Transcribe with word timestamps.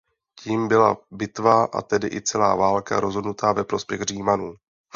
Tím 0.43 0.67
byla 0.67 0.97
bitva 1.11 1.63
a 1.65 1.81
tedy 1.81 2.07
i 2.07 2.21
celá 2.21 2.55
válka 2.55 2.99
rozhodnuta 2.99 3.53
ve 3.53 3.63
prospěch 3.63 4.01
Římanů. 4.01 4.55